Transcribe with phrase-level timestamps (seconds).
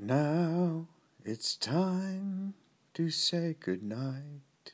[0.00, 0.86] Now
[1.24, 2.54] it's time
[2.94, 4.72] to say good night.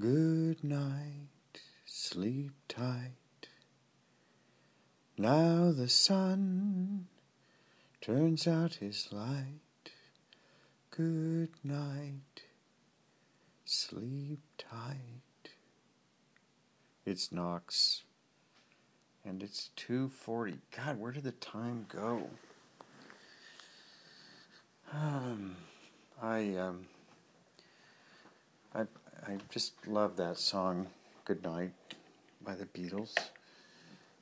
[0.00, 3.48] Good night, sleep tight.
[5.18, 7.08] Now the sun
[8.00, 9.60] turns out his light.
[10.90, 12.44] Good night,
[13.66, 15.50] sleep tight.
[17.04, 18.04] It's Knox,
[19.22, 20.62] and it's 2:40.
[20.74, 22.30] God, where did the time go?
[24.94, 25.56] Um,
[26.20, 26.86] I um,
[28.74, 28.82] I
[29.26, 30.88] I just love that song,
[31.24, 31.72] "Good Night,"
[32.44, 33.14] by the Beatles.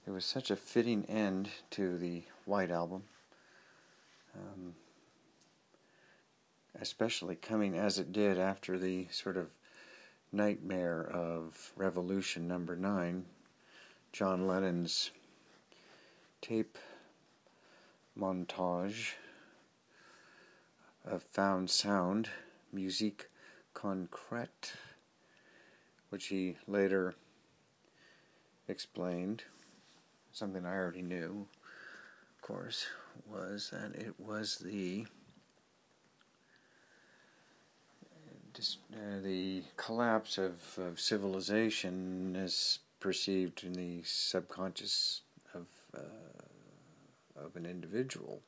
[0.07, 3.03] It was such a fitting end to the White Album,
[4.37, 4.75] um,
[6.81, 9.49] especially coming as it did after the sort of
[10.31, 13.25] nightmare of Revolution Number Nine,
[14.13, 15.11] John Lennon's
[16.41, 16.79] tape
[18.17, 19.15] montage
[21.11, 22.29] of found sound,
[22.73, 23.29] musique
[23.75, 24.73] concrète,
[26.09, 27.15] which he later
[28.69, 29.43] explained,
[30.33, 31.49] something I already knew,
[32.37, 32.87] of course,
[33.29, 35.07] was that it was the
[38.93, 45.23] uh, the collapse of, of civilization as perceived in the subconscious
[45.55, 45.67] of
[45.97, 48.43] uh, of an individual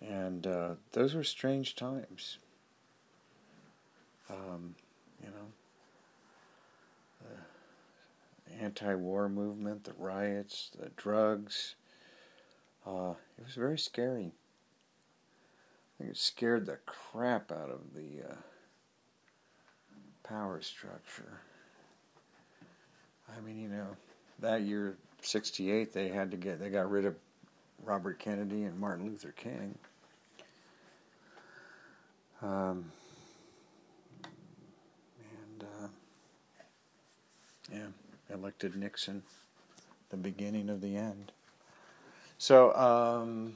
[0.00, 2.38] and uh, those were strange times.
[4.28, 4.74] Um,
[5.22, 5.52] you know,
[8.46, 11.76] the anti-war movement, the riots, the drugs.
[12.86, 14.32] Uh, it was very scary.
[15.98, 18.36] I think it scared the crap out of the uh,
[20.22, 21.40] power structure.
[23.36, 23.96] I mean, you know,
[24.40, 27.16] that year, '68, they had to get they got rid of
[27.82, 29.78] Robert Kennedy and Martin Luther King.
[32.42, 32.92] Um,
[35.18, 35.88] and uh,
[37.72, 39.22] yeah, elected Nixon,
[40.10, 41.32] the beginning of the end.
[42.38, 43.54] So, um,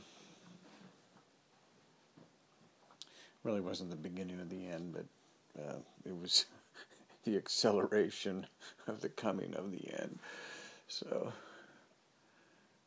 [3.45, 6.47] really wasn't the beginning of the end, but uh, it was
[7.25, 8.47] the acceleration
[8.87, 10.19] of the coming of the end.
[10.89, 11.33] So,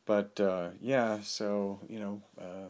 [0.06, 2.68] but uh, yeah, so you know, uh,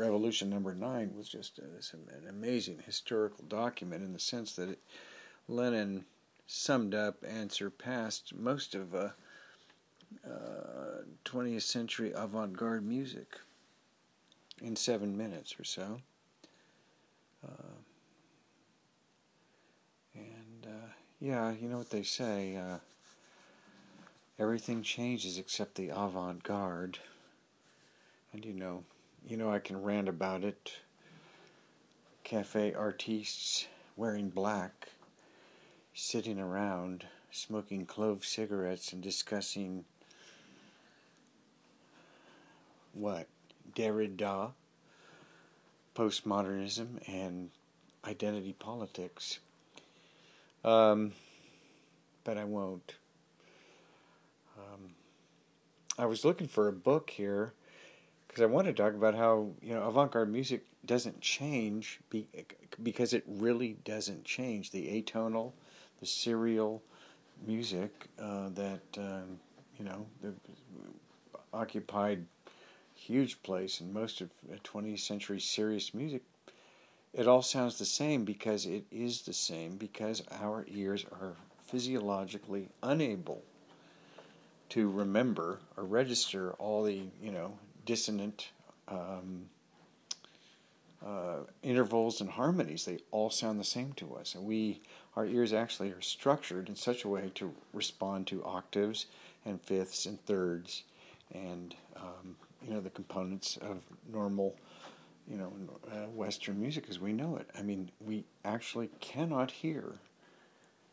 [0.00, 4.78] Revolution Number Nine was just this, an amazing historical document in the sense that it,
[5.46, 6.06] Lennon
[6.46, 9.10] summed up and surpassed most of uh,
[11.26, 13.40] 20th uh, century avant-garde music
[14.62, 16.00] in seven minutes or so.
[17.46, 17.76] Uh,
[20.14, 22.56] and uh, yeah, you know what they say.
[22.56, 22.78] Uh,
[24.38, 26.98] everything changes except the avant-garde.
[28.32, 28.84] And you know,
[29.26, 30.72] you know I can rant about it.
[32.24, 33.66] Cafe artistes
[33.96, 34.90] wearing black,
[35.94, 39.84] sitting around, smoking clove cigarettes and discussing
[42.92, 43.26] what?
[43.74, 44.52] Derrida,
[45.94, 47.50] postmodernism, and
[48.04, 49.38] identity politics.
[50.64, 51.12] Um,
[52.24, 52.94] but I won't.
[54.58, 54.90] Um,
[55.98, 57.52] I was looking for a book here
[58.30, 62.28] because I want to talk about how you know avant-garde music doesn't change be,
[62.80, 64.70] because it really doesn't change.
[64.70, 65.50] The atonal,
[65.98, 66.80] the serial
[67.44, 69.40] music uh, that um,
[69.76, 70.06] you know
[71.52, 72.24] occupied
[72.94, 74.30] huge place in most of
[74.62, 76.22] 20th century serious music.
[77.12, 81.32] It all sounds the same because it is the same because our ears are
[81.64, 83.42] physiologically unable
[84.68, 88.50] to remember or register all the you know dissonant
[88.88, 89.46] um,
[91.04, 92.84] uh, intervals and harmonies.
[92.84, 94.82] They all sound the same to us, and we
[95.16, 99.06] our ears actually are structured in such a way to respond to octaves
[99.44, 100.84] and fifths and thirds,
[101.32, 104.56] and um, you know the components of normal
[105.26, 105.52] you know
[105.90, 107.48] uh, Western music as we know it.
[107.58, 109.94] I mean, we actually cannot hear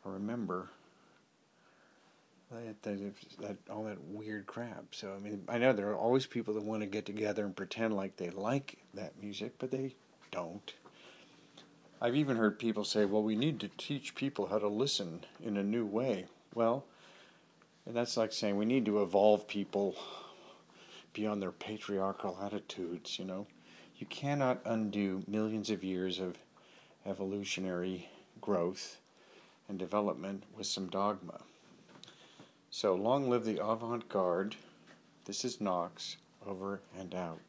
[0.06, 0.70] or remember
[2.52, 4.86] that, that, that all that weird crap.
[4.92, 7.56] So I mean, I know there are always people that want to get together and
[7.56, 9.96] pretend like they like that music, but they
[10.32, 10.74] don't.
[12.02, 15.58] I've even heard people say, "Well, we need to teach people how to listen in
[15.58, 16.86] a new way." Well,
[17.86, 19.96] and that's like saying we need to evolve people
[21.14, 23.18] beyond their patriarchal attitudes.
[23.18, 23.48] You know,
[23.98, 26.38] you cannot undo millions of years of
[27.06, 28.10] evolutionary
[28.42, 28.98] growth
[29.68, 31.42] and development with some dogma.
[32.80, 34.56] So long live the avant garde.
[35.26, 37.40] This is Knox, over and out.